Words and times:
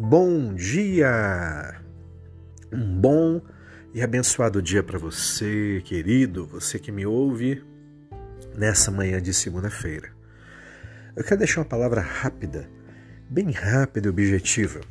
Bom 0.00 0.54
dia! 0.54 1.74
Um 2.72 3.00
bom 3.00 3.42
e 3.92 4.00
abençoado 4.00 4.62
dia 4.62 4.80
para 4.80 4.96
você, 4.96 5.82
querido, 5.84 6.46
você 6.46 6.78
que 6.78 6.92
me 6.92 7.04
ouve 7.04 7.64
nessa 8.56 8.92
manhã 8.92 9.20
de 9.20 9.34
segunda-feira. 9.34 10.10
Eu 11.16 11.24
quero 11.24 11.38
deixar 11.38 11.62
uma 11.62 11.66
palavra 11.66 12.00
rápida, 12.00 12.70
bem 13.28 13.50
rápida 13.50 14.06
e 14.06 14.10
objetiva. 14.10 14.82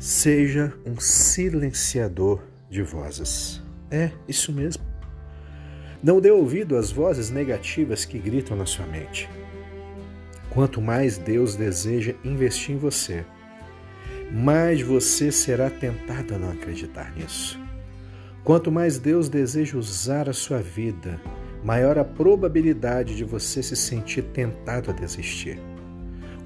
Seja 0.00 0.72
um 0.84 0.98
silenciador 0.98 2.42
de 2.68 2.82
vozes. 2.82 3.62
É, 3.92 4.10
isso 4.26 4.52
mesmo. 4.52 4.82
Não 6.02 6.20
dê 6.20 6.32
ouvido 6.32 6.76
às 6.76 6.90
vozes 6.90 7.30
negativas 7.30 8.04
que 8.04 8.18
gritam 8.18 8.56
na 8.56 8.66
sua 8.66 8.86
mente. 8.86 9.30
Quanto 10.50 10.82
mais 10.82 11.16
Deus 11.16 11.54
deseja 11.54 12.12
investir 12.24 12.74
em 12.74 12.78
você, 12.78 13.24
mais 14.30 14.82
você 14.82 15.30
será 15.30 15.70
tentado 15.70 16.34
a 16.34 16.38
não 16.38 16.50
acreditar 16.50 17.12
nisso. 17.16 17.58
Quanto 18.44 18.70
mais 18.70 18.98
Deus 18.98 19.28
deseja 19.28 19.76
usar 19.76 20.28
a 20.28 20.32
sua 20.32 20.58
vida, 20.58 21.20
maior 21.64 21.98
a 21.98 22.04
probabilidade 22.04 23.16
de 23.16 23.24
você 23.24 23.62
se 23.62 23.74
sentir 23.74 24.22
tentado 24.22 24.90
a 24.90 24.94
desistir. 24.94 25.58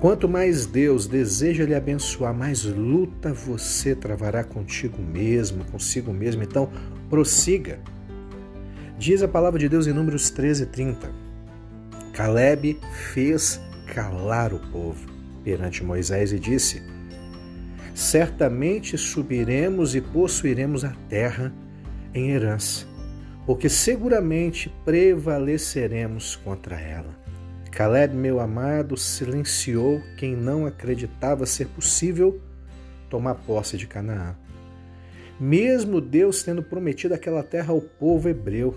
Quanto 0.00 0.28
mais 0.28 0.64
Deus 0.64 1.08
deseja 1.08 1.64
lhe 1.64 1.74
abençoar, 1.74 2.32
mais 2.32 2.62
luta 2.62 3.32
você 3.32 3.96
travará 3.96 4.44
contigo 4.44 5.02
mesmo, 5.02 5.64
consigo 5.64 6.12
mesmo. 6.12 6.44
Então, 6.44 6.70
prossiga. 7.10 7.80
Diz 8.96 9.22
a 9.22 9.28
palavra 9.28 9.58
de 9.58 9.68
Deus 9.68 9.88
em 9.88 9.92
Números 9.92 10.30
13, 10.30 10.66
30. 10.66 11.10
Caleb 12.12 12.78
fez 13.12 13.60
calar 13.92 14.54
o 14.54 14.60
povo 14.70 15.04
perante 15.42 15.82
Moisés 15.82 16.32
e 16.32 16.38
disse: 16.38 16.80
certamente 17.94 18.96
subiremos 18.96 19.94
e 19.94 20.00
possuiremos 20.00 20.84
a 20.84 20.94
terra 21.08 21.52
em 22.14 22.30
herança, 22.30 22.86
porque 23.46 23.68
seguramente 23.68 24.72
prevaleceremos 24.84 26.36
contra 26.36 26.80
ela. 26.80 27.16
Caleb, 27.70 28.14
meu 28.14 28.40
amado, 28.40 28.96
silenciou 28.96 30.00
quem 30.16 30.34
não 30.34 30.66
acreditava 30.66 31.46
ser 31.46 31.68
possível 31.68 32.40
tomar 33.08 33.34
posse 33.36 33.76
de 33.76 33.86
Canaã. 33.86 34.36
Mesmo 35.38 36.00
Deus 36.00 36.42
tendo 36.42 36.62
prometido 36.62 37.14
aquela 37.14 37.42
terra 37.42 37.72
ao 37.72 37.80
povo 37.80 38.28
hebreu, 38.28 38.76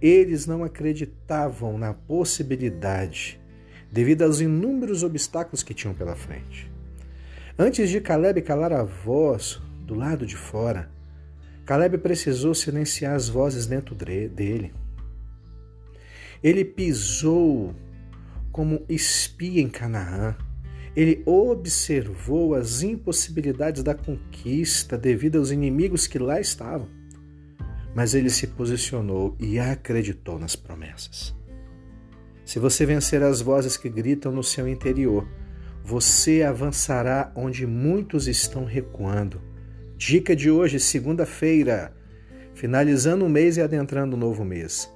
eles 0.00 0.46
não 0.46 0.64
acreditavam 0.64 1.78
na 1.78 1.94
possibilidade, 1.94 3.40
devido 3.90 4.22
aos 4.22 4.40
inúmeros 4.40 5.04
obstáculos 5.04 5.62
que 5.62 5.72
tinham 5.72 5.94
pela 5.94 6.16
frente. 6.16 6.68
Antes 7.58 7.90
de 7.90 8.00
Caleb 8.00 8.40
calar 8.42 8.72
a 8.72 8.82
voz 8.82 9.60
do 9.86 9.94
lado 9.94 10.24
de 10.24 10.36
fora, 10.36 10.90
Caleb 11.66 11.98
precisou 11.98 12.54
silenciar 12.54 13.14
as 13.14 13.28
vozes 13.28 13.66
dentro 13.66 13.94
dele. 13.94 14.72
Ele 16.42 16.64
pisou 16.64 17.74
como 18.50 18.84
espia 18.88 19.60
em 19.60 19.68
Canaã. 19.68 20.36
Ele 20.94 21.22
observou 21.24 22.54
as 22.54 22.82
impossibilidades 22.82 23.82
da 23.82 23.94
conquista 23.94 24.98
devido 24.98 25.38
aos 25.38 25.50
inimigos 25.50 26.06
que 26.06 26.18
lá 26.18 26.40
estavam. 26.40 26.88
Mas 27.94 28.14
ele 28.14 28.28
se 28.28 28.46
posicionou 28.46 29.36
e 29.38 29.58
acreditou 29.58 30.38
nas 30.38 30.56
promessas. 30.56 31.34
Se 32.44 32.58
você 32.58 32.84
vencer 32.84 33.22
as 33.22 33.40
vozes 33.40 33.76
que 33.76 33.88
gritam 33.88 34.32
no 34.32 34.42
seu 34.42 34.66
interior, 34.66 35.26
você 35.84 36.42
avançará 36.42 37.32
onde 37.34 37.66
muitos 37.66 38.28
estão 38.28 38.64
recuando. 38.64 39.40
Dica 39.96 40.34
de 40.34 40.50
hoje, 40.50 40.78
segunda-feira, 40.78 41.94
finalizando 42.54 43.24
o 43.24 43.28
mês 43.28 43.56
e 43.56 43.60
adentrando 43.60 44.16
o 44.16 44.18
novo 44.18 44.44
mês. 44.44 44.92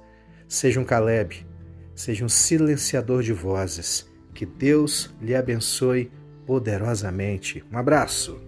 Seja 0.47 0.79
um 0.79 0.85
Caleb, 0.85 1.45
seja 1.93 2.23
um 2.23 2.29
silenciador 2.29 3.21
de 3.21 3.33
vozes. 3.33 4.07
Que 4.33 4.45
Deus 4.45 5.13
lhe 5.21 5.35
abençoe 5.35 6.11
poderosamente. 6.45 7.63
Um 7.71 7.77
abraço. 7.77 8.46